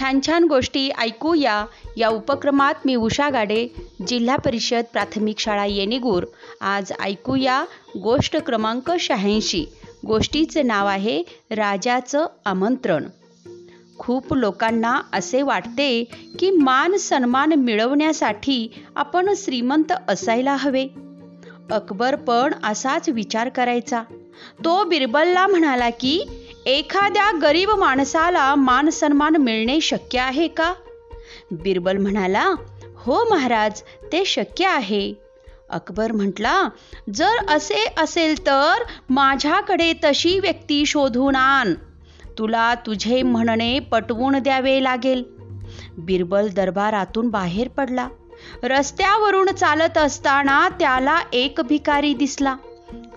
छान 0.00 0.20
छान 0.26 0.44
गोष्टी 0.44 0.90
ऐकूया. 0.90 1.66
या 1.96 2.08
उपक्रमात 2.08 2.74
मी 2.84 2.94
उषा 2.94 3.30
गाडे 3.30 3.68
जिल्हा 4.06 4.36
परिषद 4.36 4.82
प्राथमिक 4.92 5.38
शाळा 5.38 5.64
येणेगूर. 5.64 6.22
आज 6.60 6.92
ऐकूया 7.00 7.64
गोष्ट 8.02 8.36
क्रमांक 8.36 8.92
शहाऐंशी. 9.00 9.66
गोष्टीचं 10.06 10.66
नाव 10.66 10.86
आहे 10.86 11.22
राजाचं 11.50 12.26
आमंत्रण. 12.44 13.04
खूप 13.98 14.34
लोकांना 14.34 15.00
असे 15.12 15.42
वाटते 15.42 16.04
की 16.38 16.50
मान 16.50 16.96
सन्मान 16.96 17.52
मिळवण्यासाठी 17.52 18.84
आपण 18.96 19.34
श्रीमंत 19.36 19.92
असायला 20.08 20.56
हवे. 20.56 20.86
अकबर 21.70 22.16
पण 22.16 22.54
असाच 22.64 23.08
विचार 23.08 23.48
करायचा. 23.48 24.02
तो 24.64 24.84
बिरबलला 24.84 25.46
म्हणाला 25.46 25.90
की 25.90 26.24
एखाद्या 26.66 27.30
गरीब 27.42 27.70
माणसाला 27.70 28.54
मान 28.54 28.90
सन्मान 28.90 29.36
मिळणे 29.36 29.80
शक्य 29.80 30.18
आहे 30.18 30.48
का? 30.48 30.72
बिरबल 31.50 31.96
म्हणाला 31.96 32.54
हो 32.96 33.24
महाराज 33.30 33.82
ते 34.12 34.24
शक्य 34.24 34.66
आहे. 34.66 35.14
अकबर 35.70 36.12
म्हटला 36.12 36.68
जर 37.14 37.36
असे 37.48 37.94
असेल 37.98 38.46
तर 38.46 38.82
माझ्याकडे 39.10 39.92
तशी 40.04 40.38
व्यक्ती 40.38 40.86
शोधून 40.86 41.36
आण. 41.36 41.74
तुला 42.38 42.74
तुझे 42.74 43.22
म्हणणे 43.22 43.78
पटवून 43.78 44.38
द्यावे 44.38 44.82
लागेल. 44.82 45.24
बिरबल 45.98 46.48
दरबारातून 46.48 47.28
बाहेर 47.28 47.68
पडला. 47.68 48.08
रस्त्यावरून 48.62 49.48
चालत 49.48 49.98
असताना 49.98 50.68
त्याला 50.68 51.18
एक 51.32 51.60
भिकारी 51.60 52.14
दिसला. 52.14 52.56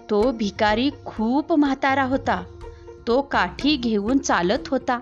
तो 0.10 0.32
भिकारी 0.32 0.90
खूप 1.06 1.54
म्हातारा 1.54 2.04
होता. 2.04 2.44
तो 3.08 3.22
काठी 3.22 3.76
घेऊन 3.76 4.18
चालत 4.18 4.68
होता. 4.68 5.00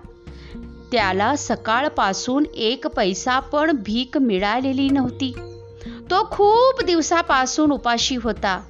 त्याला 0.92 1.36
सकाळपासून 1.36 2.44
एक 2.54 2.86
पैसा 2.86 3.40
पण 3.40 3.70
भीक 3.70 4.18
मिळालेली 4.18 4.88
नव्हती. 4.90 5.34
तो 6.10 6.28
खूप 6.30 6.84
दिवसापासून 6.84 7.72
उपाशी 7.72 8.16
होता. 8.16 8.60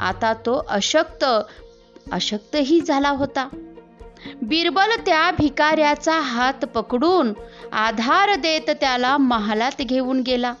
आता 0.00 0.32
तो 0.32 0.64
अशक्त 0.68 1.24
अशक्तही 2.12 2.80
झाला 2.80 3.08
होता. 3.08 3.48
बिरबल 4.42 4.90
त्या 5.06 5.30
भिकाऱ्याचा 5.30 6.20
हात 6.20 6.64
पकडून 6.64 7.32
आधार 7.72 8.34
देत 8.34 8.70
त्याला 8.70 9.16
महालात 9.16 9.82
घेऊन 9.82 10.20
गेला. 10.20 10.54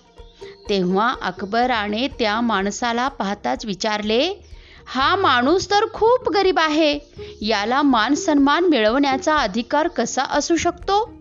तेव्हा 0.68 1.14
अकबराने 1.22 2.08
त्या 2.18 2.40
माणसाला 2.40 3.08
पाहताच 3.08 3.66
विचारले 3.66 4.48
हा 4.86 5.16
माणूस 5.16 5.70
तर 5.70 5.84
खूप 5.92 6.30
गरीब 6.30 6.58
आहे. 6.58 6.98
याला 7.42 7.82
मान 7.82 8.14
सन्मान 8.14 8.64
मिळवण्याचा 8.64 9.36
अधिकार 9.36 9.88
कसा 9.88 10.22
असू 10.22 10.56
शकतो? 10.56 11.14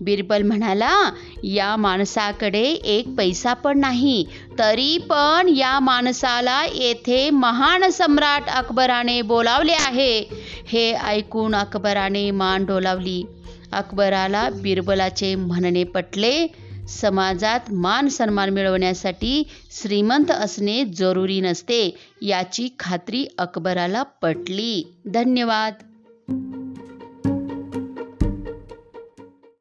बिरबल 0.00 0.42
म्हणाला 0.42 1.10
या 1.44 1.76
माणसाकडे 1.76 2.62
एक 2.62 3.08
पैसा 3.08 3.52
पण 3.52 3.78
नाही 3.78 4.24
तरी 4.58 4.98
पण 4.98 5.48
या 5.48 5.80
माणसाला 5.80 6.64
येथे 6.74 7.30
महान 7.30 7.90
सम्राट 7.90 8.48
अकबराने 8.48 9.22
बोलावले 9.22 9.72
आहे. 9.72 10.28
हे 10.66 10.92
ऐकून 10.92 11.54
अकबराने 11.54 12.30
मान 12.30 12.64
डोलावली. 12.64 13.24
अकबराला 13.72 14.48
बिरबलाचे 14.62 15.34
म्हणणे 15.34 15.84
पटले. 15.84 16.46
समाजात 16.88 17.60
मान 17.72 18.08
सन्मान 18.08 18.50
मिळवण्यासाठी 18.50 19.42
श्रीमंत 19.70 20.30
असणे 20.30 20.84
जरुरी 20.84 21.40
नसते 21.40 21.96
याची 22.22 22.68
खात्री 22.78 23.26
अकबराला 23.38 24.02
पटली. 24.02 24.84
धन्यवाद. 25.06 25.72